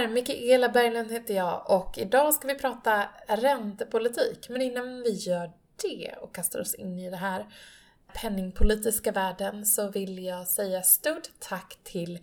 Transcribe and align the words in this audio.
där! 0.00 0.08
Mikaela 0.08 0.68
Berglund 0.68 1.12
heter 1.12 1.34
jag 1.34 1.70
och 1.70 1.98
idag 1.98 2.34
ska 2.34 2.48
vi 2.48 2.54
prata 2.54 3.08
räntepolitik. 3.26 4.48
Men 4.48 4.62
innan 4.62 5.02
vi 5.02 5.10
gör 5.10 5.52
det 5.82 6.14
och 6.20 6.34
kastar 6.34 6.60
oss 6.60 6.74
in 6.74 6.98
i 6.98 7.10
den 7.10 7.18
här 7.18 7.46
penningpolitiska 8.14 9.12
världen 9.12 9.66
så 9.66 9.88
vill 9.88 10.24
jag 10.24 10.48
säga 10.48 10.82
stort 10.82 11.28
tack 11.38 11.78
till 11.84 12.18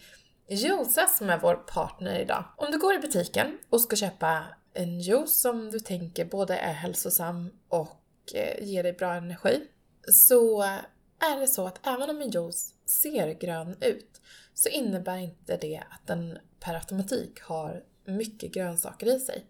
Josa 0.48 1.08
som 1.08 1.30
är 1.30 1.38
vår 1.38 1.56
partner 1.56 2.20
idag. 2.20 2.44
Om 2.58 2.72
du 2.72 2.80
går 2.80 2.96
i 2.96 3.00
butiken 3.00 3.58
och 3.70 3.82
ska 3.82 3.96
köpa 3.96 4.44
en 4.74 5.00
juice 5.00 5.42
som 5.42 5.72
du 5.72 5.80
tänker 5.80 6.26
både 6.26 6.58
är 6.58 6.74
hälsosam 6.74 7.50
och 7.70 8.02
eh, 8.34 8.64
ger 8.68 8.84
dig 8.84 8.94
bra 8.94 9.14
energi 9.14 9.64
så 10.14 10.62
är 11.20 11.40
det 11.40 11.48
så 11.48 11.68
att 11.68 11.88
även 11.88 12.10
om 12.10 12.22
en 12.22 12.30
juice 12.30 12.74
ser 12.90 13.34
grön 13.34 13.76
ut 13.82 14.22
så 14.54 14.70
innebär 14.70 15.18
inte 15.18 15.58
det 15.58 15.84
att 15.90 16.08
den 16.08 16.38
per 16.60 16.76
automatik 16.76 17.42
har 17.42 17.84
mycket 18.06 18.54
grönsaker 18.54 19.16
i 19.16 19.20
sig. 19.20 19.46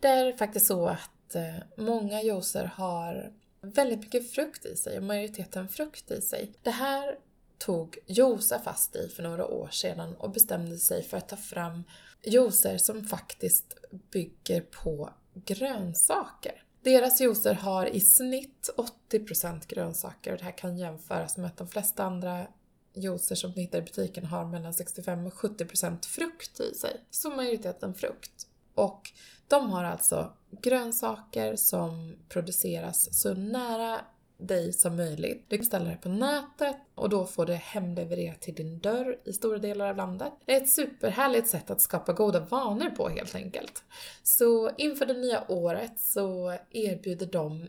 Det 0.00 0.08
är 0.08 0.32
faktiskt 0.36 0.66
så 0.66 0.86
att 0.86 1.34
eh, 1.34 1.54
många 1.76 2.22
juicer 2.22 2.64
har 2.64 3.32
väldigt 3.60 4.00
mycket 4.00 4.30
frukt 4.30 4.66
i 4.66 4.76
sig 4.76 4.96
och 4.98 5.04
majoriteten 5.04 5.68
frukt 5.68 6.10
i 6.10 6.20
sig. 6.20 6.52
Det 6.62 6.70
här 6.70 7.18
tog 7.58 7.98
Josa 8.06 8.58
fast 8.58 8.96
i 8.96 9.08
för 9.08 9.22
några 9.22 9.46
år 9.46 9.68
sedan 9.72 10.16
och 10.16 10.30
bestämde 10.30 10.78
sig 10.78 11.02
för 11.02 11.16
att 11.16 11.28
ta 11.28 11.36
fram 11.36 11.84
juicer 12.24 12.78
som 12.78 13.04
faktiskt 13.04 13.78
bygger 14.10 14.60
på 14.60 15.10
grönsaker. 15.34 16.62
Deras 16.82 17.20
juicer 17.20 17.54
har 17.54 17.86
i 17.86 18.00
snitt 18.00 18.70
80% 19.10 19.66
grönsaker 19.68 20.32
och 20.32 20.38
det 20.38 20.44
här 20.44 20.58
kan 20.58 20.78
jämföras 20.78 21.36
med 21.36 21.46
att 21.46 21.56
de 21.56 21.68
flesta 21.68 22.04
andra 22.04 22.46
juicer 22.94 23.34
som 23.34 23.50
ni 23.50 23.62
hittar 23.62 23.78
i 23.78 23.82
butiken 23.82 24.24
har 24.24 24.44
mellan 24.44 24.74
65 24.74 25.26
och 25.26 25.32
70% 25.32 26.06
frukt 26.06 26.60
i 26.60 26.74
sig. 26.74 27.00
Så 27.10 27.30
majoriteten 27.30 27.94
frukt. 27.94 28.46
Och 28.74 29.10
de 29.48 29.70
har 29.70 29.84
alltså 29.84 30.32
grönsaker 30.62 31.56
som 31.56 32.16
produceras 32.28 33.20
så 33.20 33.34
nära 33.34 34.00
dig 34.40 34.72
som 34.72 34.96
möjligt. 34.96 35.44
Du 35.48 35.56
kan 35.56 35.66
ställa 35.66 35.90
det 35.90 35.96
på 35.96 36.08
nätet 36.08 36.76
och 36.94 37.08
då 37.08 37.26
får 37.26 37.46
det 37.46 37.54
hemlevererat 37.54 38.40
till 38.40 38.54
din 38.54 38.78
dörr 38.78 39.18
i 39.24 39.32
stora 39.32 39.58
delar 39.58 39.90
av 39.90 39.96
landet. 39.96 40.32
Det 40.44 40.52
är 40.56 40.60
ett 40.60 40.70
superhärligt 40.70 41.48
sätt 41.48 41.70
att 41.70 41.80
skapa 41.80 42.12
goda 42.12 42.40
vanor 42.40 42.90
på 42.90 43.08
helt 43.08 43.34
enkelt. 43.34 43.84
Så 44.22 44.70
inför 44.76 45.06
det 45.06 45.18
nya 45.18 45.44
året 45.48 46.00
så 46.00 46.56
erbjuder 46.70 47.26
de 47.26 47.68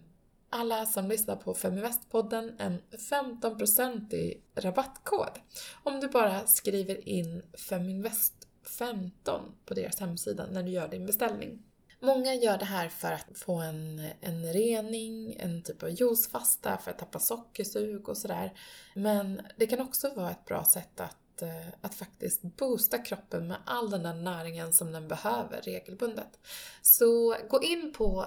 alla 0.51 0.85
som 0.85 1.07
lyssnar 1.07 1.35
på 1.35 1.53
Feminvest-podden 1.53 2.55
en 2.59 2.81
15% 3.09 4.37
rabattkod. 4.55 5.39
Om 5.83 5.99
du 5.99 6.07
bara 6.07 6.47
skriver 6.47 7.09
in 7.09 7.41
Feminvest15 7.69 9.39
på 9.65 9.73
deras 9.73 9.99
hemsida 9.99 10.47
när 10.51 10.63
du 10.63 10.71
gör 10.71 10.87
din 10.87 11.05
beställning. 11.05 11.63
Många 12.03 12.33
gör 12.33 12.57
det 12.57 12.65
här 12.65 12.89
för 12.89 13.11
att 13.11 13.37
få 13.37 13.55
en, 13.55 14.09
en 14.21 14.53
rening, 14.53 15.35
en 15.39 15.63
typ 15.63 15.83
av 15.83 15.89
juicefasta, 15.89 16.77
för 16.77 16.91
att 16.91 16.99
tappa 16.99 17.19
sockersug 17.19 18.09
och 18.09 18.17
sådär. 18.17 18.53
Men 18.95 19.41
det 19.57 19.67
kan 19.67 19.81
också 19.81 20.13
vara 20.15 20.31
ett 20.31 20.45
bra 20.45 20.63
sätt 20.63 20.99
att, 20.99 21.41
eh, 21.41 21.67
att 21.81 21.95
faktiskt 21.95 22.41
boosta 22.41 22.97
kroppen 22.97 23.47
med 23.47 23.57
all 23.65 23.89
den 23.89 24.03
där 24.03 24.13
näringen 24.13 24.73
som 24.73 24.91
den 24.91 25.07
behöver 25.07 25.61
regelbundet. 25.61 26.39
Så 26.81 27.35
gå 27.49 27.63
in 27.63 27.93
på 27.93 28.25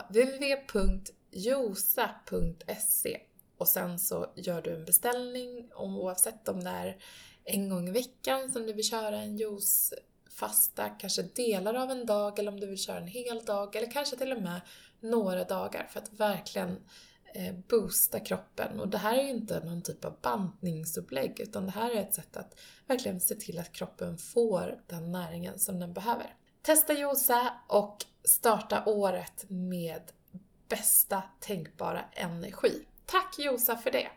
josa.se 1.34 3.20
och 3.58 3.68
sen 3.68 3.98
så 3.98 4.27
gör 4.36 4.62
du 4.62 4.74
en 4.74 4.84
beställning 4.84 5.70
oavsett 5.77 6.48
om 6.48 6.64
det 6.64 6.70
är 6.70 6.96
en 7.45 7.68
gång 7.68 7.89
i 7.89 7.92
veckan 7.92 8.52
som 8.52 8.67
du 8.67 8.72
vill 8.72 8.89
köra 8.89 9.17
en 9.17 9.36
juicefasta, 9.36 10.89
kanske 10.89 11.23
delar 11.23 11.74
av 11.74 11.90
en 11.90 12.06
dag 12.06 12.39
eller 12.39 12.52
om 12.52 12.61
du 12.61 12.67
vill 12.67 12.78
köra 12.78 12.98
en 12.98 13.06
hel 13.06 13.44
dag 13.44 13.77
eller 13.77 13.90
kanske 13.90 14.17
till 14.17 14.33
och 14.33 14.42
med 14.42 14.61
några 15.00 15.44
dagar 15.44 15.89
för 15.90 16.00
att 16.00 16.12
verkligen 16.12 16.80
eh, 17.34 17.55
boosta 17.68 18.20
kroppen. 18.20 18.80
Och 18.80 18.89
det 18.89 18.98
här 18.98 19.18
är 19.18 19.23
ju 19.23 19.30
inte 19.30 19.64
någon 19.64 19.83
typ 19.83 20.05
av 20.05 20.17
bantningsupplägg 20.23 21.40
utan 21.40 21.67
det 21.67 21.73
här 21.73 21.90
är 21.90 22.00
ett 22.00 22.14
sätt 22.14 22.36
att 22.36 22.61
verkligen 22.86 23.20
se 23.20 23.34
till 23.34 23.58
att 23.58 23.73
kroppen 23.73 24.18
får 24.18 24.80
den 24.86 25.12
näringen 25.12 25.58
som 25.58 25.80
den 25.80 25.92
behöver. 25.92 26.36
Testa 26.62 26.92
Josa 26.92 27.52
och 27.68 28.05
starta 28.24 28.84
året 28.86 29.44
med 29.48 30.02
bästa 30.69 31.23
tänkbara 31.41 32.05
energi. 32.13 32.85
Tack 33.07 33.39
Josa 33.39 33.77
för 33.77 33.91
det! 33.91 34.08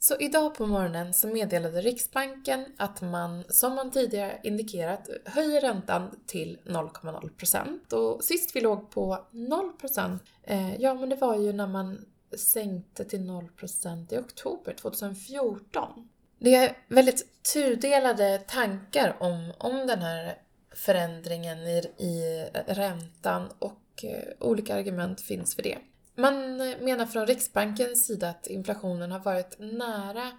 Så 0.00 0.16
idag 0.16 0.54
på 0.54 0.66
morgonen 0.66 1.14
så 1.14 1.28
meddelade 1.28 1.80
Riksbanken 1.80 2.64
att 2.76 3.00
man, 3.02 3.44
som 3.48 3.74
man 3.74 3.90
tidigare 3.90 4.40
indikerat, 4.42 5.08
höjer 5.24 5.60
räntan 5.60 6.20
till 6.26 6.58
0,0% 6.64 7.92
och 7.92 8.24
sist 8.24 8.56
vi 8.56 8.60
låg 8.60 8.90
på 8.90 9.26
0% 9.32 10.18
eh, 10.42 10.76
ja 10.76 10.94
men 10.94 11.08
det 11.08 11.16
var 11.16 11.36
ju 11.36 11.52
när 11.52 11.66
man 11.66 12.04
sänkte 12.36 13.04
till 13.04 13.20
0% 13.20 14.14
i 14.14 14.18
oktober 14.18 14.74
2014. 14.74 16.08
Det 16.38 16.54
är 16.54 16.76
väldigt 16.88 17.42
tudelade 17.54 18.38
tankar 18.38 19.16
om, 19.20 19.52
om 19.58 19.86
den 19.86 19.98
här 19.98 20.38
förändringen 20.70 21.58
i, 21.58 21.78
i 21.98 22.44
räntan 22.66 23.48
och 23.58 23.72
och 23.98 24.04
eh, 24.04 24.34
olika 24.40 24.74
argument 24.74 25.20
finns 25.20 25.54
för 25.54 25.62
det. 25.62 25.78
Man 26.14 26.60
eh, 26.60 26.80
menar 26.80 27.06
från 27.06 27.26
Riksbankens 27.26 28.06
sida 28.06 28.28
att 28.28 28.46
inflationen 28.46 29.12
har 29.12 29.20
varit 29.20 29.56
nära 29.58 30.32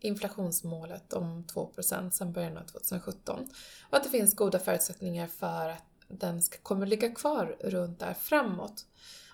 inflationsmålet 0.00 1.12
om 1.12 1.44
2% 1.44 2.10
sedan 2.10 2.32
början 2.32 2.56
av 2.58 2.62
2017 2.62 3.48
och 3.90 3.96
att 3.96 4.04
det 4.04 4.10
finns 4.10 4.34
goda 4.34 4.58
förutsättningar 4.58 5.26
för 5.26 5.68
att 5.68 5.84
den 6.08 6.42
ska, 6.42 6.58
kommer 6.58 6.86
ligga 6.86 7.14
kvar 7.14 7.56
runt 7.60 8.00
där 8.00 8.14
framåt. 8.14 8.86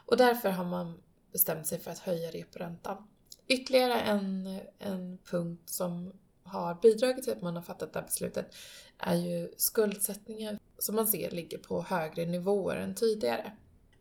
Och 0.07 0.17
därför 0.17 0.51
har 0.51 0.65
man 0.65 1.03
bestämt 1.33 1.67
sig 1.67 1.79
för 1.79 1.91
att 1.91 1.99
höja 1.99 2.31
reporäntan. 2.31 3.09
Ytterligare 3.49 4.01
en, 4.01 4.61
en 4.79 5.19
punkt 5.19 5.71
som 5.71 6.13
har 6.43 6.75
bidragit 6.75 7.25
till 7.25 7.33
att 7.33 7.43
man 7.43 7.57
har 7.57 7.63
fattat 7.63 7.93
det 7.93 7.99
här 7.99 8.07
beslutet 8.07 8.55
är 8.99 9.15
ju 9.15 9.53
skuldsättningen 9.57 10.59
som 10.79 10.97
man 10.97 11.07
ser 11.07 11.31
ligger 11.31 11.59
på 11.59 11.83
högre 11.83 12.27
nivåer 12.27 12.77
än 12.77 12.95
tidigare. 12.95 13.53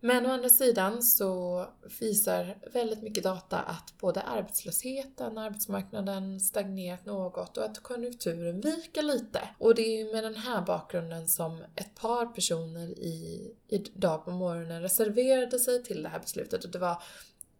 Men 0.03 0.25
å 0.25 0.29
andra 0.29 0.49
sidan 0.49 1.03
så 1.03 1.65
visar 1.99 2.57
väldigt 2.73 3.01
mycket 3.01 3.23
data 3.23 3.59
att 3.59 3.93
både 3.99 4.21
arbetslösheten, 4.21 5.37
arbetsmarknaden 5.37 6.39
stagnerat 6.39 7.05
något 7.05 7.57
och 7.57 7.65
att 7.65 7.79
konjunkturen 7.79 8.61
viker 8.61 9.01
lite. 9.01 9.49
Och 9.57 9.75
det 9.75 9.81
är 9.81 10.05
ju 10.05 10.13
med 10.13 10.23
den 10.23 10.35
här 10.35 10.61
bakgrunden 10.61 11.27
som 11.27 11.63
ett 11.75 11.95
par 11.95 12.25
personer 12.25 12.87
i, 12.89 13.51
idag 13.67 14.25
på 14.25 14.31
morgonen 14.31 14.81
reserverade 14.81 15.59
sig 15.59 15.83
till 15.83 16.03
det 16.03 16.09
här 16.09 16.19
beslutet 16.19 16.63
och 16.63 16.71
det 16.71 16.79
var 16.79 17.03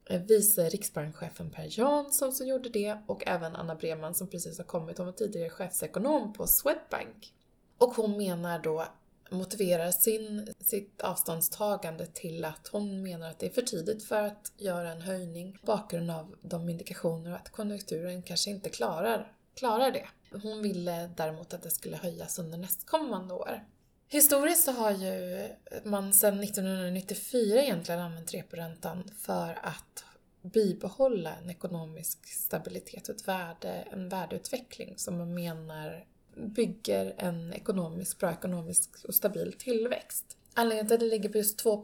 eh, 0.05 0.21
vice 0.21 0.69
riksbankschefen 0.69 1.51
Per 1.51 1.79
Jansson 1.79 2.31
som 2.31 2.47
gjorde 2.47 2.69
det 2.69 2.97
och 3.07 3.27
även 3.27 3.55
Anna 3.55 3.75
Breman 3.75 4.15
som 4.15 4.27
precis 4.27 4.57
har 4.57 4.65
kommit. 4.65 4.97
Hon 4.97 5.05
var 5.05 5.13
tidigare 5.13 5.49
chefsekonom 5.49 6.33
på 6.33 6.47
Swedbank. 6.47 7.33
Och 7.77 7.93
hon 7.93 8.17
menar 8.17 8.59
då 8.59 8.85
motiverar 9.31 9.91
sin, 9.91 10.53
sitt 10.59 11.01
avståndstagande 11.01 12.05
till 12.05 12.45
att 12.45 12.67
hon 12.67 13.03
menar 13.03 13.29
att 13.29 13.39
det 13.39 13.45
är 13.45 13.49
för 13.49 13.61
tidigt 13.61 14.03
för 14.03 14.23
att 14.23 14.51
göra 14.57 14.91
en 14.91 15.01
höjning 15.01 15.57
bakgrund 15.61 16.11
av 16.11 16.35
de 16.41 16.69
indikationer 16.69 17.31
att 17.31 17.49
konjunkturen 17.49 18.23
kanske 18.23 18.49
inte 18.49 18.69
klarar, 18.69 19.31
klarar 19.55 19.91
det. 19.91 20.07
Hon 20.43 20.61
ville 20.61 21.09
däremot 21.17 21.53
att 21.53 21.63
det 21.63 21.71
skulle 21.71 21.97
höjas 21.97 22.39
under 22.39 22.57
nästkommande 22.57 23.33
år. 23.33 23.63
Historiskt 24.07 24.63
så 24.63 24.71
har 24.71 24.91
ju 24.91 25.47
man 25.83 26.13
sedan 26.13 26.43
1994 26.43 27.61
egentligen 27.61 28.01
använt 28.01 28.33
reporäntan 28.33 29.11
för 29.17 29.59
att 29.63 30.03
bibehålla 30.41 31.35
en 31.35 31.49
ekonomisk 31.49 32.25
stabilitet 32.25 33.09
och 33.09 33.15
ett 33.15 33.27
värde, 33.27 33.69
en 33.91 34.09
värdeutveckling 34.09 34.93
som 34.97 35.17
man 35.17 35.33
menar 35.33 36.05
bygger 36.35 37.13
en 37.17 37.53
ekonomisk, 37.53 38.19
bra 38.19 38.31
ekonomisk 38.31 38.89
och 39.07 39.15
stabil 39.15 39.53
tillväxt. 39.53 40.37
Anledningen 40.53 40.87
till 40.87 40.93
att 40.93 40.99
det 40.99 41.05
ligger 41.05 41.29
på 41.29 41.37
just 41.37 41.57
2 41.57 41.83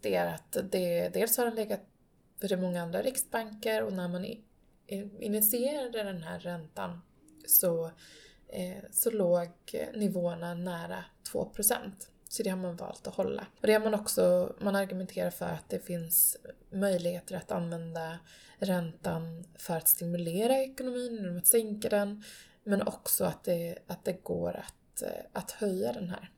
det 0.00 0.14
är 0.14 0.34
att 0.34 0.56
det 0.70 1.08
dels 1.08 1.36
har 1.36 1.44
den 1.44 1.54
legat 1.54 1.80
för 2.40 2.56
många 2.56 2.82
andra 2.82 3.02
riksbanker 3.02 3.82
och 3.82 3.92
när 3.92 4.08
man 4.08 4.24
initierade 5.20 6.02
den 6.02 6.22
här 6.22 6.40
räntan 6.40 7.00
så, 7.46 7.90
eh, 8.48 8.84
så 8.90 9.10
låg 9.10 9.48
nivåerna 9.94 10.54
nära 10.54 11.04
2% 11.32 12.08
så 12.28 12.42
det 12.42 12.50
har 12.50 12.56
man 12.56 12.76
valt 12.76 13.06
att 13.06 13.14
hålla. 13.14 13.46
Och 13.60 13.66
det 13.66 13.72
har 13.72 13.80
man 13.80 13.94
också, 13.94 14.54
man 14.60 14.76
argumenterar 14.76 15.30
för 15.30 15.46
att 15.46 15.68
det 15.68 15.86
finns 15.86 16.36
möjligheter 16.70 17.36
att 17.36 17.50
använda 17.50 18.18
räntan 18.58 19.44
för 19.58 19.76
att 19.76 19.88
stimulera 19.88 20.58
ekonomin 20.58 21.14
genom 21.14 21.38
att 21.38 21.46
sänka 21.46 21.88
den 21.88 22.24
men 22.66 22.82
också 22.82 23.24
att 23.24 23.44
det, 23.44 23.78
att 23.86 24.04
det 24.04 24.22
går 24.22 24.56
att, 24.56 25.02
eh, 25.02 25.24
att 25.32 25.50
höja 25.50 25.92
den 25.92 26.08
här. 26.08 26.30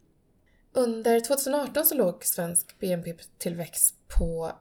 Under 0.73 1.21
2018 1.21 1.87
så 1.87 1.95
låg 1.95 2.25
svensk 2.25 2.79
BNP-tillväxt 2.79 3.95
på 4.19 4.53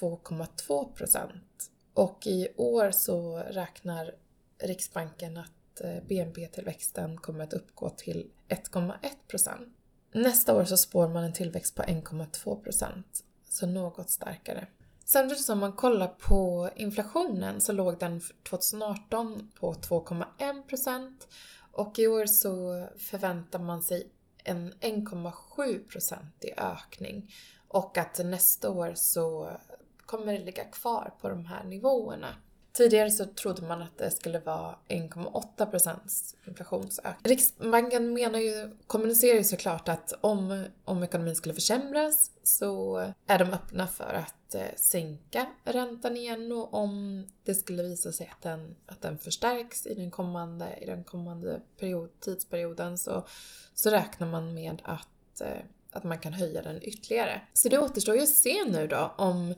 2,2 0.00 0.92
procent 0.92 1.70
och 1.94 2.26
i 2.26 2.48
år 2.56 2.90
så 2.90 3.38
räknar 3.38 4.14
Riksbanken 4.58 5.36
att 5.36 5.80
eh, 5.80 6.02
BNP-tillväxten 6.08 7.18
kommer 7.18 7.44
att 7.44 7.52
uppgå 7.52 7.90
till 7.90 8.30
1,1 8.48 8.92
procent. 9.28 9.68
Nästa 10.12 10.54
år 10.54 10.64
så 10.64 10.76
spår 10.76 11.08
man 11.08 11.24
en 11.24 11.32
tillväxt 11.32 11.74
på 11.74 11.82
1,2 11.82 12.62
procent, 12.62 13.24
så 13.48 13.66
något 13.66 14.10
starkare. 14.10 14.66
Samtidigt 15.10 15.44
som 15.44 15.58
man 15.58 15.72
kollar 15.72 16.08
på 16.08 16.70
inflationen 16.76 17.60
så 17.60 17.72
låg 17.72 17.98
den 17.98 18.20
2018 18.48 19.50
på 19.54 19.74
2,1 19.74 20.62
procent 20.62 21.28
och 21.72 21.98
i 21.98 22.06
år 22.06 22.26
så 22.26 22.86
förväntar 22.98 23.58
man 23.58 23.82
sig 23.82 24.10
en 24.44 24.72
1,7 24.72 25.88
procentig 25.88 26.54
ökning 26.56 27.30
och 27.68 27.98
att 27.98 28.18
nästa 28.18 28.70
år 28.70 28.92
så 28.94 29.50
kommer 30.06 30.32
det 30.32 30.44
ligga 30.44 30.64
kvar 30.64 31.14
på 31.20 31.28
de 31.28 31.46
här 31.46 31.64
nivåerna. 31.64 32.34
Tidigare 32.78 33.10
så 33.10 33.24
trodde 33.24 33.62
man 33.62 33.82
att 33.82 33.98
det 33.98 34.10
skulle 34.10 34.38
vara 34.38 34.74
1,8 34.88 35.98
inflationsökning. 36.46 37.14
Riksbanken 37.22 38.12
menar 38.12 38.38
ju, 38.38 38.70
kommunicerar 38.86 39.38
ju 39.38 39.44
såklart 39.44 39.88
att 39.88 40.12
om, 40.20 40.64
om 40.84 41.02
ekonomin 41.02 41.36
skulle 41.36 41.54
försämras 41.54 42.30
så 42.42 42.96
är 43.26 43.38
de 43.38 43.44
öppna 43.52 43.86
för 43.86 44.14
att 44.14 44.54
eh, 44.54 44.76
sänka 44.76 45.46
räntan 45.64 46.16
igen 46.16 46.52
och 46.52 46.74
om 46.74 47.24
det 47.44 47.54
skulle 47.54 47.82
visa 47.82 48.12
sig 48.12 48.30
att 48.32 48.42
den, 48.42 48.76
att 48.86 49.00
den 49.00 49.18
förstärks 49.18 49.86
i 49.86 49.94
den 49.94 50.10
kommande, 50.10 50.78
i 50.80 50.86
den 50.86 51.04
kommande 51.04 51.60
period, 51.78 52.20
tidsperioden 52.20 52.98
så, 52.98 53.26
så 53.74 53.90
räknar 53.90 54.26
man 54.28 54.54
med 54.54 54.82
att, 54.84 55.40
eh, 55.40 55.62
att 55.92 56.04
man 56.04 56.18
kan 56.18 56.32
höja 56.32 56.62
den 56.62 56.82
ytterligare. 56.82 57.40
Så 57.52 57.68
det 57.68 57.78
återstår 57.78 58.14
ju 58.14 58.22
att 58.22 58.28
se 58.28 58.64
nu 58.64 58.86
då 58.86 59.14
om 59.16 59.54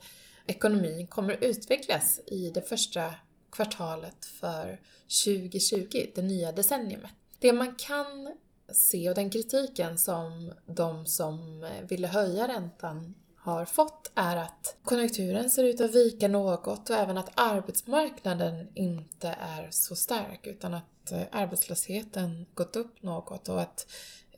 ekonomin 0.50 1.06
kommer 1.06 1.32
att 1.34 1.42
utvecklas 1.42 2.20
i 2.26 2.50
det 2.50 2.62
första 2.62 3.14
kvartalet 3.52 4.24
för 4.24 4.80
2020, 5.24 6.06
det 6.14 6.22
nya 6.22 6.52
decenniet. 6.52 7.00
Det 7.38 7.52
man 7.52 7.74
kan 7.74 8.36
se 8.72 9.08
och 9.08 9.14
den 9.14 9.30
kritiken 9.30 9.98
som 9.98 10.52
de 10.66 11.06
som 11.06 11.64
eh, 11.64 11.88
ville 11.88 12.08
höja 12.08 12.48
räntan 12.48 13.14
har 13.36 13.64
fått 13.64 14.12
är 14.14 14.36
att 14.36 14.76
konjunkturen 14.84 15.50
ser 15.50 15.64
ut 15.64 15.80
att 15.80 15.94
vika 15.94 16.28
något 16.28 16.90
och 16.90 16.96
även 16.96 17.18
att 17.18 17.30
arbetsmarknaden 17.34 18.68
inte 18.74 19.28
är 19.28 19.68
så 19.70 19.96
stark 19.96 20.46
utan 20.46 20.74
att 20.74 21.12
eh, 21.12 21.22
arbetslösheten 21.32 22.46
gått 22.54 22.76
upp 22.76 23.02
något 23.02 23.48
och 23.48 23.60
att 23.60 23.86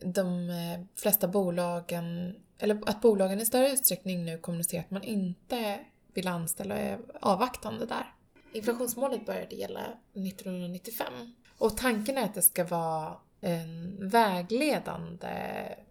de 0.01 0.51
eh, 0.51 0.81
flesta 0.97 1.29
bolagen, 1.29 2.37
eller 2.59 2.81
att 2.87 3.01
bolagen 3.01 3.41
i 3.41 3.47
större 3.47 3.71
utsträckning 3.71 4.25
nu 4.25 4.39
kommunicerar 4.39 4.83
att 4.83 4.91
man 4.91 5.03
inte 5.03 5.81
vill 6.15 6.29
anställa 6.29 6.75
och 6.75 6.81
är 6.81 6.99
avvaktande 7.21 7.87
där. 7.87 8.15
Inflationsmålet 8.53 9.27
började 9.27 9.55
gälla 9.55 9.81
1995 10.15 11.13
och 11.59 11.77
tanken 11.77 12.19
är 12.19 12.25
att 12.25 12.35
det 12.35 12.43
ska 12.43 12.65
vara 12.65 13.17
en 13.41 13.97
vägledande 14.09 15.29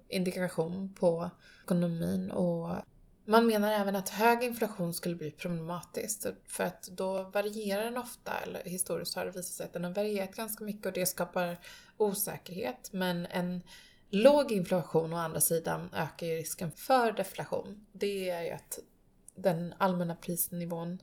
indikation 0.08 0.96
på 1.00 1.30
ekonomin 1.64 2.32
och 2.32 2.76
man 3.26 3.48
menar 3.48 3.72
även 3.72 3.96
att 3.96 4.10
hög 4.10 4.44
inflation 4.44 4.94
skulle 4.94 5.16
bli 5.16 5.32
problematiskt 5.32 6.26
för 6.48 6.64
att 6.64 6.84
då 6.84 7.24
varierar 7.24 7.84
den 7.84 7.98
ofta, 7.98 8.32
eller 8.44 8.64
historiskt 8.64 9.16
har 9.16 9.26
det 9.26 9.32
visat 9.32 9.54
sig 9.54 9.66
att 9.66 9.74
den 9.74 9.84
har 9.84 9.92
varierat 9.92 10.36
ganska 10.36 10.64
mycket 10.64 10.86
och 10.86 10.94
det 10.94 11.06
skapar 11.06 11.60
osäkerhet. 11.98 12.90
Men 12.94 13.26
en 13.26 13.62
låg 14.10 14.52
inflation 14.52 15.14
å 15.14 15.18
andra 15.18 15.42
sidan 15.42 15.90
ökar 15.94 16.28
ju 16.28 16.36
risken 16.36 16.72
för 16.72 17.12
deflation. 17.12 17.86
Det 17.92 18.30
är 18.30 18.42
ju 18.42 18.52
att 18.52 18.80
den 19.42 19.74
allmänna 19.78 20.16
prisnivån 20.16 21.02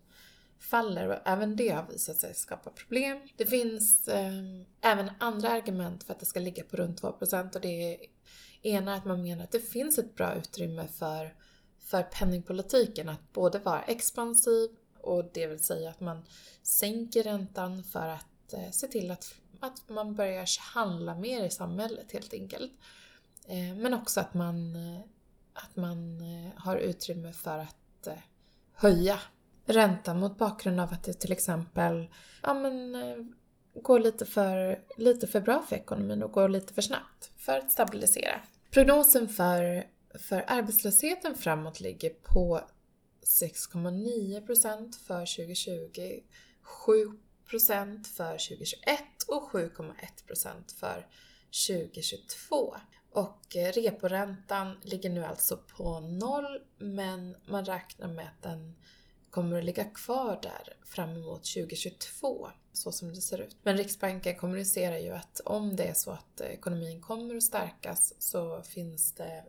faller 0.58 1.08
och 1.08 1.18
även 1.24 1.56
det 1.56 1.68
har 1.68 1.86
visat 1.92 2.16
sig 2.16 2.34
skapa 2.34 2.70
problem. 2.70 3.20
Det 3.36 3.46
finns 3.46 4.08
eh, 4.08 4.32
även 4.80 5.10
andra 5.18 5.48
argument 5.48 6.04
för 6.04 6.12
att 6.12 6.20
det 6.20 6.26
ska 6.26 6.40
ligga 6.40 6.64
på 6.64 6.76
runt 6.76 7.02
2% 7.02 7.54
och 7.54 7.60
det 7.60 7.94
är 7.94 7.98
ena 8.62 8.94
att 8.94 9.04
man 9.04 9.22
menar 9.22 9.44
att 9.44 9.52
det 9.52 9.60
finns 9.60 9.98
ett 9.98 10.14
bra 10.14 10.34
utrymme 10.34 10.88
för, 10.88 11.34
för 11.78 12.02
penningpolitiken 12.02 13.08
att 13.08 13.32
både 13.32 13.58
vara 13.58 13.82
expansiv 13.82 14.70
och 15.00 15.30
det 15.32 15.46
vill 15.46 15.64
säga 15.64 15.90
att 15.90 16.00
man 16.00 16.24
sänker 16.62 17.22
räntan 17.22 17.84
för 17.84 18.08
att 18.08 18.52
eh, 18.52 18.70
se 18.70 18.86
till 18.86 19.10
att, 19.10 19.34
att 19.60 19.88
man 19.88 20.14
börjar 20.14 20.46
handla 20.74 21.14
mer 21.14 21.44
i 21.44 21.50
samhället 21.50 22.12
helt 22.12 22.34
enkelt. 22.34 22.72
Eh, 23.48 23.76
men 23.76 23.94
också 23.94 24.20
att 24.20 24.34
man, 24.34 24.76
eh, 24.76 25.00
att 25.52 25.76
man 25.76 26.20
eh, 26.20 26.52
har 26.56 26.76
utrymme 26.76 27.32
för 27.32 27.58
att 27.58 27.76
höja 28.72 29.18
räntan 29.66 30.20
mot 30.20 30.38
bakgrund 30.38 30.80
av 30.80 30.92
att 30.92 31.04
det 31.04 31.12
till 31.12 31.32
exempel 31.32 32.08
ja, 32.42 32.54
men, 32.54 32.94
eh, 32.94 33.16
går 33.82 33.98
lite 34.00 34.26
för, 34.26 34.78
lite 34.96 35.26
för 35.26 35.40
bra 35.40 35.62
för 35.68 35.76
ekonomin 35.76 36.22
och 36.22 36.32
går 36.32 36.48
lite 36.48 36.74
för 36.74 36.82
snabbt 36.82 37.30
för 37.36 37.58
att 37.58 37.72
stabilisera. 37.72 38.40
Prognosen 38.70 39.28
för, 39.28 39.84
för 40.28 40.44
arbetslösheten 40.46 41.34
framåt 41.34 41.80
ligger 41.80 42.10
på 42.10 42.60
6,9% 43.42 45.06
för 45.06 45.36
2020, 45.36 46.22
7% 46.84 48.04
för 48.04 48.32
2021 48.32 48.98
och 49.28 49.50
7,1% 49.50 50.78
för 50.80 51.06
2022. 51.68 52.76
Och 53.12 53.56
eh, 53.56 53.72
reporäntan 53.72 54.76
ligger 54.82 55.10
nu 55.10 55.24
alltså 55.24 55.56
på 55.76 56.00
noll 56.00 56.60
men 56.78 57.36
man 57.46 57.64
räknar 57.64 58.08
med 58.08 58.26
att 58.26 58.42
den 58.42 58.76
kommer 59.30 59.58
att 59.58 59.64
ligga 59.64 59.84
kvar 59.84 60.38
där 60.42 60.76
fram 60.86 61.10
emot 61.10 61.44
2022 61.44 62.48
så 62.72 62.92
som 62.92 63.14
det 63.14 63.20
ser 63.20 63.40
ut. 63.40 63.56
Men 63.62 63.76
Riksbanken 63.76 64.36
kommunicerar 64.36 64.98
ju 64.98 65.10
att 65.10 65.40
om 65.44 65.76
det 65.76 65.84
är 65.84 65.94
så 65.94 66.10
att 66.10 66.40
ekonomin 66.40 67.02
kommer 67.02 67.36
att 67.36 67.42
stärkas 67.42 68.14
så 68.18 68.62
finns 68.62 69.12
det 69.12 69.44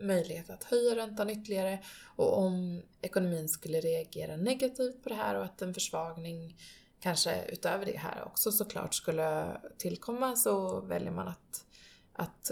möjlighet 0.00 0.50
att 0.50 0.64
höja 0.64 0.96
räntan 0.96 1.30
ytterligare 1.30 1.78
och 2.16 2.38
om 2.38 2.82
ekonomin 3.02 3.48
skulle 3.48 3.80
reagera 3.80 4.36
negativt 4.36 5.02
på 5.02 5.08
det 5.08 5.14
här 5.14 5.34
och 5.34 5.44
att 5.44 5.62
en 5.62 5.74
försvagning 5.74 6.56
kanske 7.00 7.44
utöver 7.48 7.86
det 7.86 7.98
här 7.98 8.24
också 8.26 8.52
såklart 8.52 8.94
skulle 8.94 9.60
tillkomma 9.78 10.36
så 10.36 10.80
väljer 10.80 11.10
man 11.10 11.28
att 11.28 11.65
att 12.16 12.50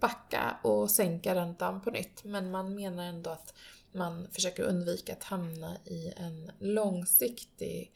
backa 0.00 0.56
och 0.62 0.90
sänka 0.90 1.34
räntan 1.34 1.80
på 1.80 1.90
nytt. 1.90 2.24
Men 2.24 2.50
man 2.50 2.74
menar 2.74 3.04
ändå 3.04 3.30
att 3.30 3.54
man 3.92 4.28
försöker 4.32 4.62
undvika 4.62 5.12
att 5.12 5.22
hamna 5.22 5.76
i 5.84 6.12
en 6.16 6.52
långsiktig 6.58 7.92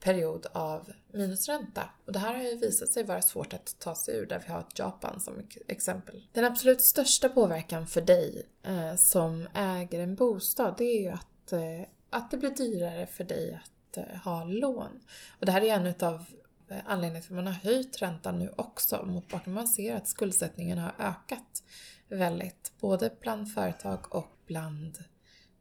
period 0.00 0.46
av 0.52 0.92
minusränta. 1.12 1.90
Och 2.06 2.12
det 2.12 2.18
här 2.18 2.34
har 2.34 2.42
ju 2.42 2.56
visat 2.56 2.88
sig 2.88 3.04
vara 3.04 3.22
svårt 3.22 3.54
att 3.54 3.76
ta 3.78 3.94
sig 3.94 4.16
ur 4.16 4.26
där 4.26 4.42
vi 4.46 4.52
har 4.52 4.60
ett 4.60 4.78
Japan 4.78 5.20
som 5.20 5.34
exempel. 5.66 6.26
Den 6.32 6.44
absolut 6.44 6.80
största 6.80 7.28
påverkan 7.28 7.86
för 7.86 8.00
dig 8.00 8.46
eh, 8.62 8.94
som 8.96 9.48
äger 9.54 10.00
en 10.00 10.14
bostad 10.14 10.74
det 10.78 10.84
är 10.84 11.00
ju 11.00 11.08
att, 11.08 11.52
eh, 11.52 11.88
att 12.10 12.30
det 12.30 12.36
blir 12.36 12.50
dyrare 12.50 13.06
för 13.06 13.24
dig 13.24 13.60
att 13.64 13.96
eh, 13.96 14.16
ha 14.24 14.44
lån. 14.44 15.00
Och 15.38 15.46
det 15.46 15.52
här 15.52 15.62
är 15.62 15.74
en 15.74 15.94
av 16.08 16.24
Eh, 16.70 16.76
anledningen 16.76 16.92
anledning 16.92 17.22
till 17.22 17.32
att 17.32 17.44
man 17.44 17.46
har 17.46 17.52
höjt 17.52 18.02
räntan 18.02 18.38
nu 18.38 18.50
också 18.56 19.06
mot 19.06 19.28
bakgrund 19.28 19.54
man 19.54 19.68
ser 19.68 19.96
att 19.96 20.08
skuldsättningen 20.08 20.78
har 20.78 20.94
ökat 20.98 21.62
väldigt 22.08 22.72
både 22.80 23.10
bland 23.20 23.54
företag 23.54 24.14
och 24.14 24.38
bland, 24.46 24.98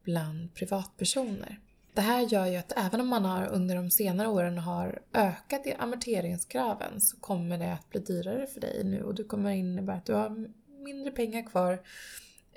bland 0.04 0.54
privatpersoner. 0.56 1.60
Det 1.94 2.02
här 2.02 2.22
gör 2.22 2.46
ju 2.46 2.56
att 2.56 2.74
även 2.76 3.02
om 3.02 3.08
man 3.08 3.26
har 3.26 3.48
under 3.48 3.76
de 3.76 3.92
senare 3.92 4.28
åren 4.28 4.58
har 4.58 5.02
ökat 5.14 5.62
amorteringskraven 5.80 7.02
så 7.02 7.18
kommer 7.20 7.58
det 7.58 7.74
att 7.74 7.90
bli 7.90 8.00
dyrare 8.00 8.48
för 8.48 8.62
dig 8.62 8.84
nu 8.84 9.04
och 9.04 9.16
du 9.16 9.24
kommer 9.24 9.52
innebära 9.52 9.96
att 9.96 10.06
du 10.06 10.14
har 10.14 10.48
mindre 10.68 11.12
pengar 11.12 11.50
kvar 11.50 11.82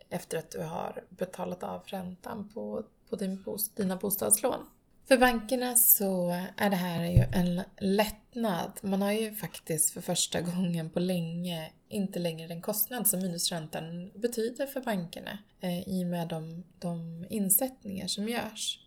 efter 0.08 0.38
att 0.38 0.50
du 0.50 0.62
har 0.62 1.04
betalat 1.08 1.62
av 1.62 1.82
räntan 1.86 2.48
på, 2.48 2.84
på 3.10 3.16
din, 3.16 3.44
dina 3.76 3.96
bostadslån. 3.96 4.66
För 5.12 5.18
bankerna 5.18 5.76
så 5.76 6.30
är 6.56 6.70
det 6.70 6.76
här 6.76 7.04
ju 7.04 7.24
en 7.32 7.62
lättnad. 7.78 8.72
Man 8.82 9.02
har 9.02 9.12
ju 9.12 9.34
faktiskt 9.34 9.90
för 9.90 10.00
första 10.00 10.40
gången 10.40 10.90
på 10.90 11.00
länge 11.00 11.72
inte 11.88 12.18
längre 12.18 12.48
den 12.48 12.62
kostnad 12.62 13.08
som 13.08 13.20
minusräntan 13.20 14.10
betyder 14.14 14.66
för 14.66 14.80
bankerna 14.80 15.38
eh, 15.60 15.88
i 15.88 16.04
och 16.04 16.08
med 16.08 16.28
de, 16.28 16.64
de 16.78 17.26
insättningar 17.30 18.06
som 18.06 18.28
görs. 18.28 18.78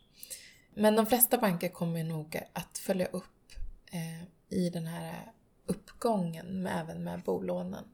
Men 0.74 0.96
de 0.96 1.05
flesta 1.05 1.38
banker 1.38 1.70
kommer 1.70 2.03
nog 2.03 2.41
att 2.53 2.77
följa 2.77 3.05
upp 3.05 3.51
eh, 3.91 4.58
i 4.58 4.70
den 4.70 4.88
här 4.88 5.32
uppgången 5.65 6.67
även 6.67 7.03
med 7.03 7.22
bolånen. 7.22 7.86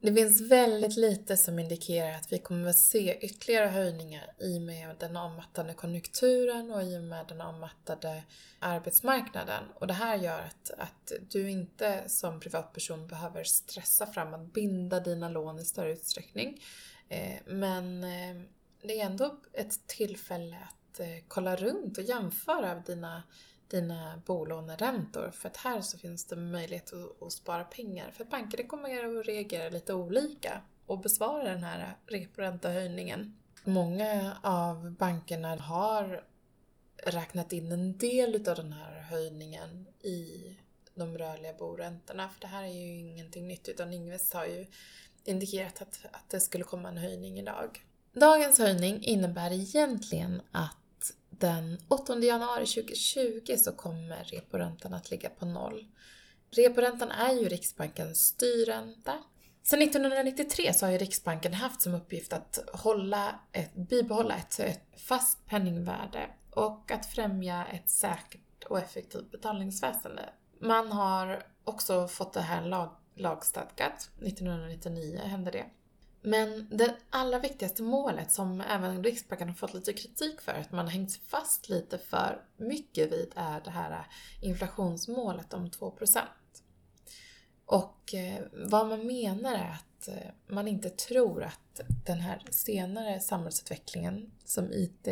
Det 0.00 0.14
finns 0.14 0.40
väldigt 0.40 0.96
lite 0.96 1.36
som 1.36 1.58
indikerar 1.58 2.12
att 2.12 2.32
vi 2.32 2.38
kommer 2.38 2.68
att 2.68 2.78
se 2.78 3.18
ytterligare 3.20 3.66
höjningar 3.66 4.32
i 4.38 4.58
och 4.58 4.62
med 4.62 4.96
den 4.98 5.16
avmattande 5.16 5.74
konjunkturen 5.74 6.70
och 6.70 6.82
i 6.82 6.98
och 6.98 7.02
med 7.02 7.26
den 7.28 7.40
avmattade 7.40 8.22
arbetsmarknaden. 8.58 9.64
Och 9.74 9.86
det 9.86 9.94
här 9.94 10.16
gör 10.16 10.38
att, 10.38 10.70
att 10.78 11.12
du 11.30 11.50
inte 11.50 12.04
som 12.06 12.40
privatperson 12.40 13.06
behöver 13.06 13.44
stressa 13.44 14.06
fram 14.06 14.34
att 14.34 14.52
binda 14.52 15.00
dina 15.00 15.28
lån 15.28 15.58
i 15.58 15.64
större 15.64 15.92
utsträckning. 15.92 16.62
Eh, 17.08 17.38
men 17.46 18.04
eh, 18.04 18.42
det 18.82 19.00
är 19.00 19.06
ändå 19.06 19.40
ett 19.52 19.86
tillfälle 19.86 20.56
att 20.56 21.00
eh, 21.00 21.24
kolla 21.28 21.56
runt 21.56 21.98
och 21.98 22.04
jämföra 22.04 22.74
dina 22.74 23.22
dina 23.68 24.22
bolåneräntor. 24.26 25.30
För 25.30 25.48
att 25.48 25.56
här 25.56 25.80
så 25.80 25.98
finns 25.98 26.24
det 26.24 26.36
möjlighet 26.36 26.92
att, 26.92 27.22
att 27.22 27.32
spara 27.32 27.64
pengar. 27.64 28.10
För 28.10 28.24
bankerna 28.24 28.30
banker 28.30 28.68
kommer 28.68 29.18
att 29.18 29.26
reagera 29.26 29.68
lite 29.68 29.94
olika 29.94 30.60
och 30.86 31.00
besvara 31.00 31.44
den 31.44 31.64
här 31.64 31.96
reporäntehöjningen. 32.06 33.36
Många 33.64 34.36
av 34.42 34.90
bankerna 34.90 35.56
har 35.56 36.24
räknat 37.04 37.52
in 37.52 37.72
en 37.72 37.98
del 37.98 38.48
av 38.48 38.56
den 38.56 38.72
här 38.72 39.00
höjningen 39.00 39.86
i 40.02 40.56
de 40.94 41.18
rörliga 41.18 41.52
boräntorna. 41.54 42.28
För 42.28 42.40
det 42.40 42.46
här 42.46 42.62
är 42.62 42.72
ju 42.72 42.98
ingenting 42.98 43.48
nytt 43.48 43.68
utan 43.68 43.92
Ingves 43.92 44.32
har 44.32 44.46
ju 44.46 44.66
indikerat 45.24 45.82
att, 45.82 46.00
att 46.12 46.30
det 46.30 46.40
skulle 46.40 46.64
komma 46.64 46.88
en 46.88 46.98
höjning 46.98 47.38
idag. 47.38 47.84
Dagens 48.12 48.58
höjning 48.58 49.02
innebär 49.02 49.52
egentligen 49.52 50.42
att 50.50 50.76
den 51.38 51.78
8 51.88 52.18
januari 52.18 52.66
2020 52.66 53.56
så 53.56 53.72
kommer 53.72 54.24
reporäntan 54.24 54.94
att 54.94 55.10
ligga 55.10 55.28
på 55.28 55.46
noll. 55.46 55.86
Reporäntan 56.50 57.10
är 57.10 57.32
ju 57.32 57.48
Riksbankens 57.48 58.18
styrränta. 58.18 59.12
Sedan 59.62 59.82
1993 59.82 60.72
så 60.72 60.86
har 60.86 60.90
ju 60.92 60.98
Riksbanken 60.98 61.54
haft 61.54 61.82
som 61.82 61.94
uppgift 61.94 62.32
att 62.32 62.58
hålla 62.72 63.40
ett, 63.52 63.74
bibehålla 63.74 64.36
ett, 64.36 64.60
ett 64.60 64.82
fast 64.96 65.46
penningvärde 65.46 66.30
och 66.50 66.90
att 66.90 67.06
främja 67.06 67.66
ett 67.66 67.90
säkert 67.90 68.64
och 68.64 68.78
effektivt 68.78 69.30
betalningsväsende. 69.30 70.28
Man 70.60 70.92
har 70.92 71.42
också 71.64 72.08
fått 72.08 72.32
det 72.32 72.40
här 72.40 72.66
lag, 72.66 72.96
lagstadgat. 73.14 74.10
1999 74.22 75.20
hände 75.24 75.50
det. 75.50 75.64
Men 76.26 76.66
det 76.70 76.96
allra 77.10 77.38
viktigaste 77.38 77.82
målet 77.82 78.32
som 78.32 78.60
även 78.60 79.04
Riksbanken 79.04 79.48
har 79.48 79.54
fått 79.54 79.74
lite 79.74 79.92
kritik 79.92 80.40
för, 80.40 80.52
att 80.52 80.72
man 80.72 80.84
har 80.84 80.92
hängt 80.92 81.16
fast 81.16 81.68
lite 81.68 81.98
för 81.98 82.44
mycket 82.56 83.12
vid, 83.12 83.32
är 83.36 83.60
det 83.64 83.70
här 83.70 84.06
inflationsmålet 84.42 85.54
om 85.54 85.70
2%. 85.70 86.20
Och 87.66 88.14
eh, 88.14 88.44
vad 88.52 88.86
man 88.86 89.06
menar 89.06 89.54
är 89.54 89.70
att 89.70 90.08
eh, 90.08 90.30
man 90.46 90.68
inte 90.68 90.90
tror 90.90 91.42
att 91.42 91.80
den 92.06 92.20
här 92.20 92.42
senare 92.50 93.20
samhällsutvecklingen 93.20 94.30
som 94.44 94.72
IT 94.72 95.08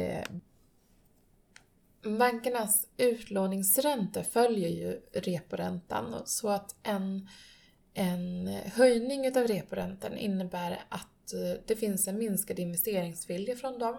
Bankernas 2.18 2.86
utlåningsräntor 2.96 4.22
följer 4.22 4.68
ju 4.68 5.00
reporäntan 5.12 6.22
så 6.24 6.48
att 6.48 6.76
en 6.82 7.28
en 7.94 8.46
höjning 8.48 9.36
av 9.36 9.46
reporäntan 9.46 10.16
innebär 10.16 10.84
att 10.88 11.32
eh, 11.32 11.60
det 11.66 11.76
finns 11.76 12.08
en 12.08 12.18
minskad 12.18 12.58
investeringsvilja 12.58 13.56
från 13.56 13.78
dem 13.78 13.96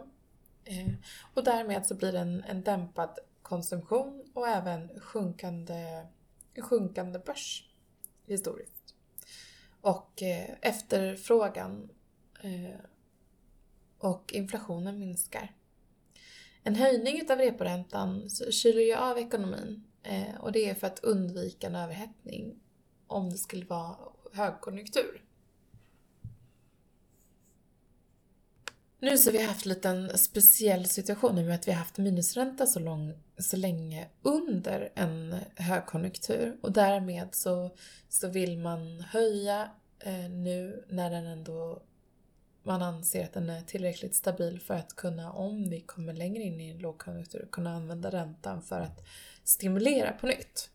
eh, 0.64 0.94
och 1.34 1.44
därmed 1.44 1.86
så 1.86 1.96
blir 1.96 2.12
det 2.12 2.20
en, 2.20 2.44
en 2.44 2.64
dämpad 2.64 3.20
konsumtion 3.42 4.24
och 4.34 4.48
även 4.48 5.00
sjunkande, 5.00 6.06
sjunkande 6.62 7.20
börs 7.20 7.70
historiskt. 8.28 8.96
Och 9.82 10.24
eh, 10.24 10.50
efterfrågan 10.62 11.90
och 13.98 14.34
inflationen 14.34 15.00
minskar. 15.00 15.56
En 16.64 16.76
höjning 16.76 17.32
av 17.32 17.38
reporäntan 17.38 18.30
kyler 18.52 18.82
ju 18.82 18.96
av 18.96 19.18
ekonomin 19.18 19.84
och 20.40 20.52
det 20.52 20.70
är 20.70 20.76
för 20.76 20.88
att 20.88 21.00
undvika 21.00 21.68
en 21.68 21.76
överhettning 21.76 22.60
om 23.08 23.30
det 23.30 23.38
skulle 23.38 23.66
vara 23.66 23.96
högkonjunktur. 24.34 25.22
Nu 29.00 29.18
så 29.18 29.30
har 29.30 29.38
vi 29.38 29.46
haft 29.46 29.66
lite 29.66 29.90
en 29.90 30.18
speciell 30.18 30.86
situation 30.86 31.38
i 31.38 31.42
och 31.42 31.46
med 31.46 31.56
att 31.56 31.68
vi 31.68 31.72
har 31.72 31.80
haft 31.80 31.98
minusränta 31.98 32.66
så, 32.66 32.80
lång, 32.80 33.14
så 33.38 33.58
länge 33.58 34.08
under 34.22 34.92
en 34.96 35.36
högkonjunktur 35.56 36.58
och 36.62 36.72
därmed 36.72 37.28
så, 37.32 37.70
så 38.10 38.28
vill 38.28 38.58
man 38.58 39.02
höja 39.02 39.70
eh, 40.00 40.30
nu 40.30 40.86
när 40.90 41.10
den 41.10 41.26
ändå 41.26 41.82
man 42.64 42.82
anser 42.82 43.24
att 43.24 43.34
den 43.34 43.50
är 43.50 43.62
tillräckligt 43.62 44.16
stabil 44.16 44.60
för 44.60 44.74
att 44.74 44.96
kunna, 44.96 45.32
om 45.32 45.70
vi 45.70 45.82
kommer 45.82 46.14
längre 46.14 46.44
in 46.44 46.62
i 46.62 46.70
en 46.70 46.80
lågkonjunktur, 46.80 47.48
kunna 47.52 47.76
använda 47.76 48.12
räntan 48.12 48.62
för 48.62 48.80
att 48.80 49.06
stimulera 49.44 50.12
på 50.12 50.28
nytt. 50.28 50.70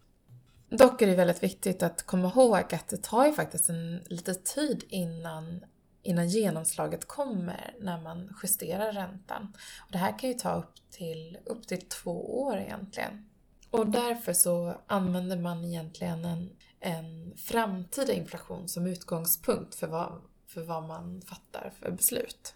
Dock 0.70 1.02
är 1.02 1.06
det 1.06 1.14
väldigt 1.14 1.42
viktigt 1.42 1.82
att 1.82 2.02
komma 2.02 2.28
ihåg 2.28 2.74
att 2.74 2.88
det 2.88 3.02
tar 3.02 3.26
ju 3.26 3.32
faktiskt 3.32 3.68
en 3.68 4.04
lite 4.06 4.34
tid 4.34 4.84
innan, 4.88 5.64
innan 6.02 6.28
genomslaget 6.28 7.08
kommer 7.08 7.74
när 7.80 8.00
man 8.00 8.36
justerar 8.42 8.92
räntan. 8.92 9.52
Och 9.80 9.92
det 9.92 9.98
här 9.98 10.18
kan 10.18 10.30
ju 10.30 10.34
ta 10.34 10.54
upp 10.54 10.74
till, 10.90 11.38
upp 11.44 11.66
till 11.66 11.88
två 11.88 12.40
år 12.42 12.56
egentligen. 12.58 13.30
Och 13.70 13.86
därför 13.86 14.32
så 14.32 14.80
använder 14.86 15.36
man 15.36 15.64
egentligen 15.64 16.24
en, 16.24 16.50
en 16.80 17.36
framtida 17.36 18.12
inflation 18.12 18.68
som 18.68 18.86
utgångspunkt 18.86 19.74
för 19.74 19.86
vad, 19.86 20.20
för 20.46 20.62
vad 20.62 20.82
man 20.82 21.22
fattar 21.22 21.72
för 21.80 21.90
beslut. 21.90 22.54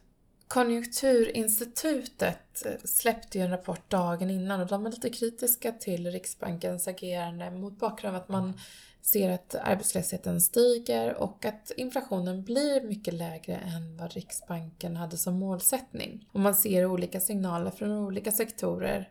Konjunkturinstitutet 0.55 2.67
eh, 2.67 2.73
släppte 2.85 3.39
ju 3.39 3.45
en 3.45 3.51
rapport 3.51 3.91
dagen 3.91 4.31
innan 4.31 4.61
och 4.61 4.67
de 4.67 4.87
är 4.87 4.91
lite 4.91 5.11
kritiska 5.11 5.73
till 5.73 6.11
Riksbankens 6.11 6.89
agerande 6.89 7.51
mot 7.51 7.79
bakgrund 7.79 8.17
av 8.17 8.23
att 8.23 8.29
man 8.29 8.59
ser 9.03 9.31
att 9.31 9.55
arbetslösheten 9.55 10.41
stiger 10.41 11.15
och 11.15 11.45
att 11.45 11.73
inflationen 11.77 12.45
blir 12.45 12.83
mycket 12.83 13.15
lägre 13.15 13.57
än 13.57 13.97
vad 13.97 14.13
Riksbanken 14.13 14.97
hade 14.97 15.17
som 15.17 15.35
målsättning. 15.35 16.29
Och 16.33 16.41
man 16.41 16.55
ser 16.55 16.87
olika 16.87 17.21
signaler 17.21 17.71
från 17.71 17.91
olika 17.91 18.33
sektorer 18.33 19.11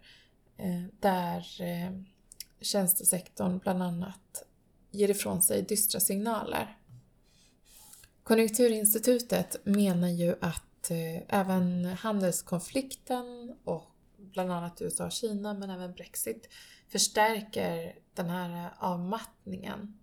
eh, 0.58 0.84
där 1.00 1.62
eh, 1.62 1.92
tjänstesektorn 2.62 3.58
bland 3.58 3.84
annat 3.84 4.44
ger 4.92 5.10
ifrån 5.10 5.42
sig 5.42 5.62
dystra 5.62 6.00
signaler. 6.00 6.78
Konjunkturinstitutet 8.24 9.58
menar 9.64 10.10
ju 10.10 10.36
att 10.42 10.64
eh, 10.92 11.40
även 11.40 11.86
handelskonflikten 11.86 13.56
och 13.64 13.92
bland 14.18 14.52
annat 14.52 14.82
USA 14.82 15.06
och 15.06 15.12
Kina 15.12 15.54
men 15.54 15.70
även 15.70 15.94
Brexit 15.94 16.50
förstärker 16.88 18.00
den 18.14 18.30
här 18.30 18.66
eh, 18.66 18.84
avmattningen. 18.84 20.00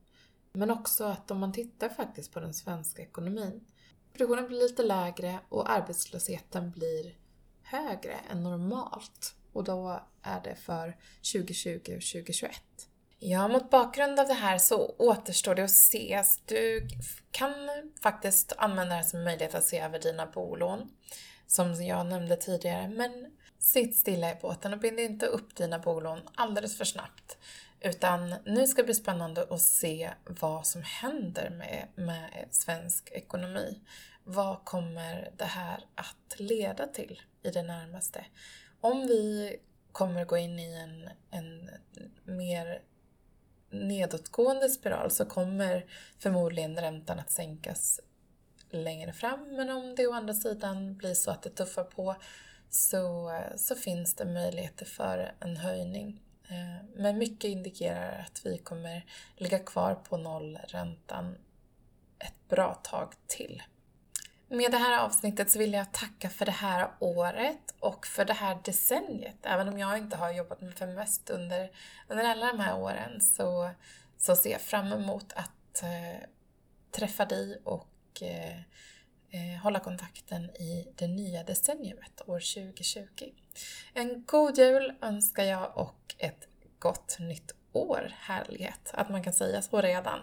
Men 0.53 0.71
också 0.71 1.05
att 1.05 1.31
om 1.31 1.39
man 1.39 1.53
tittar 1.53 1.89
faktiskt 1.89 2.33
på 2.33 2.41
den 2.41 2.55
svenska 2.55 3.03
ekonomin. 3.03 3.65
Produktionen 4.13 4.47
blir 4.49 4.59
lite 4.59 4.83
lägre 4.83 5.39
och 5.49 5.71
arbetslösheten 5.71 6.71
blir 6.71 7.17
högre 7.63 8.15
än 8.31 8.43
normalt. 8.43 9.35
Och 9.53 9.65
då 9.65 10.01
är 10.23 10.41
det 10.41 10.55
för 10.55 10.97
2020 11.33 11.77
och 11.77 11.85
2021. 11.85 12.53
Ja, 13.23 13.49
mot 13.49 13.71
bakgrund 13.71 14.21
av 14.21 14.27
det 14.27 14.35
här 14.35 14.59
så 14.59 14.95
återstår 14.99 15.55
det 15.55 15.63
att 15.63 15.71
se. 15.71 16.15
Alltså, 16.15 16.41
du 16.47 16.89
kan 17.31 17.53
faktiskt 18.03 18.53
använda 18.57 18.97
det 18.97 19.03
som 19.03 19.11
som 19.11 19.25
möjlighet 19.25 19.55
att 19.55 19.65
se 19.65 19.79
över 19.79 19.99
dina 19.99 20.27
bolån, 20.27 20.91
som 21.47 21.85
jag 21.85 22.07
nämnde 22.07 22.37
tidigare. 22.37 22.89
Men 22.89 23.37
sitt 23.59 23.97
stilla 23.97 24.31
i 24.31 24.35
båten 24.43 24.73
och 24.73 24.79
bind 24.79 25.01
inte 25.01 25.27
upp 25.27 25.57
dina 25.57 25.79
bolån 25.79 26.21
alldeles 26.35 26.79
för 26.79 26.85
snabbt. 26.85 27.39
Utan 27.81 28.35
nu 28.45 28.67
ska 28.67 28.83
det 28.83 28.87
bli 28.87 28.95
spännande 28.95 29.47
att 29.51 29.63
se 29.63 30.11
vad 30.25 30.67
som 30.67 30.83
händer 30.83 31.51
med, 31.51 31.89
med 31.95 32.49
svensk 32.51 33.11
ekonomi. 33.11 33.81
Vad 34.25 34.65
kommer 34.65 35.31
det 35.37 35.45
här 35.45 35.85
att 35.95 36.41
leda 36.41 36.87
till 36.87 37.23
i 37.43 37.51
det 37.51 37.63
närmaste? 37.63 38.25
Om 38.81 39.07
vi 39.07 39.57
kommer 39.93 40.25
gå 40.25 40.37
in 40.37 40.59
i 40.59 40.75
en, 40.75 41.11
en 41.31 41.71
mer 42.25 42.83
nedåtgående 43.71 44.69
spiral 44.69 45.11
så 45.11 45.25
kommer 45.25 45.87
förmodligen 46.19 46.81
räntan 46.81 47.19
att 47.19 47.31
sänkas 47.31 48.01
längre 48.71 49.13
fram. 49.13 49.57
Men 49.57 49.71
om 49.71 49.95
det 49.95 50.07
å 50.07 50.13
andra 50.13 50.35
sidan 50.35 50.97
blir 50.97 51.15
så 51.15 51.31
att 51.31 51.43
det 51.43 51.51
tuffar 51.51 51.85
på 51.85 52.17
så, 52.71 53.33
så 53.57 53.75
finns 53.75 54.15
det 54.15 54.25
möjligheter 54.25 54.85
för 54.85 55.33
en 55.41 55.57
höjning. 55.57 56.23
Eh, 56.49 56.87
men 56.97 57.19
mycket 57.19 57.51
indikerar 57.51 58.27
att 58.27 58.47
vi 58.47 58.59
kommer 58.59 59.05
ligga 59.37 59.59
kvar 59.59 59.95
på 59.95 60.17
nollräntan 60.17 61.37
ett 62.19 62.49
bra 62.49 62.75
tag 62.75 63.13
till. 63.27 63.63
Med 64.53 64.71
det 64.71 64.79
här 64.79 64.99
avsnittet 64.99 65.51
så 65.51 65.59
vill 65.59 65.73
jag 65.73 65.93
tacka 65.93 66.31
för 66.31 66.47
det 66.47 66.53
här 66.53 66.91
året 66.99 67.75
och 67.81 68.07
för 68.07 68.25
det 68.25 68.33
här 68.33 68.59
decenniet. 68.65 69.37
Även 69.43 69.69
om 69.69 69.79
jag 69.79 69.99
inte 69.99 70.17
har 70.17 70.33
jobbat 70.33 70.61
med 70.61 70.75
Feminvest 70.75 71.31
under, 71.31 71.71
under 72.09 72.25
alla 72.25 72.47
de 72.47 72.61
här 72.61 72.79
åren 72.79 73.21
så, 73.21 73.71
så 74.19 74.37
ser 74.37 74.51
jag 74.51 74.61
fram 74.61 74.93
emot 74.93 75.33
att 75.33 75.83
eh, 75.83 76.29
träffa 76.91 77.25
dig 77.25 77.61
och 77.65 78.23
eh, 78.23 78.57
eh 79.31 79.63
hålla 79.63 79.81
kontakten 79.81 80.45
i 80.45 80.93
det 80.97 81.07
nya 81.07 81.45
decenniet, 81.45 82.23
år 82.27 82.41
2020. 82.41 83.07
En 83.95 84.25
god 84.27 84.59
jul 84.59 84.93
önskar 85.03 85.45
jag 85.45 85.79
och 85.79 86.15
ett 86.19 86.49
gott 86.79 87.17
nytt 87.19 87.53
år. 87.73 88.13
Härlighet 88.19 88.91
att 88.93 89.09
man 89.09 89.23
kan 89.23 89.33
säga 89.33 89.63
så 89.63 89.81
redan. 89.81 90.21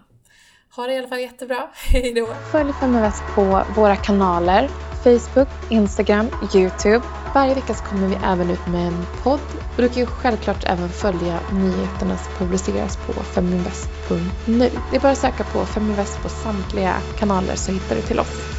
Ha 0.76 0.88
det 0.88 0.94
i 0.94 0.98
alla 0.98 1.08
fall 1.08 1.20
jättebra. 1.20 1.70
Hej 1.74 2.14
då! 2.14 2.28
Följ 2.52 2.74
Feminvest 2.74 3.24
på 3.36 3.64
våra 3.76 3.96
kanaler 3.96 4.70
Facebook, 5.04 5.50
Instagram, 5.70 6.30
Youtube 6.56 7.02
Varje 7.38 7.56
vecka 7.56 7.74
så 7.74 7.84
kommer 7.84 8.08
vi 8.08 8.16
även 8.16 8.50
ut 8.50 8.66
med 8.66 8.88
en 8.88 9.06
podd 9.24 9.40
och 9.76 9.82
du 9.82 9.90
kan 9.90 9.98
ju 9.98 10.06
självklart 10.06 10.64
även 10.64 10.90
följa 10.90 11.40
nyheterna 11.50 12.18
som 12.18 12.34
publiceras 12.34 12.98
på 12.98 13.24
feminvest.nu. 13.24 14.70
Det 14.90 14.96
är 14.96 15.00
bara 15.00 15.12
att 15.12 15.18
söka 15.18 15.44
på 15.44 15.66
Feminvest 15.66 16.22
på 16.22 16.30
samtliga 16.30 17.04
kanaler 17.16 17.56
så 17.56 17.72
hittar 17.72 17.96
du 17.96 18.02
till 18.02 18.20
oss. 18.20 18.57